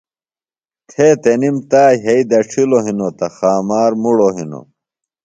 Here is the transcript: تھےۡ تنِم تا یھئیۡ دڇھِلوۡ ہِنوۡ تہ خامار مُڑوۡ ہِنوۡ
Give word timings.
تھےۡ 0.89 1.15
تنِم 1.23 1.57
تا 1.69 1.83
یھئیۡ 2.03 2.25
دڇھِلوۡ 2.29 2.83
ہِنوۡ 2.85 3.13
تہ 3.17 3.27
خامار 3.35 3.91
مُڑوۡ 4.03 4.33
ہِنوۡ 4.37 4.65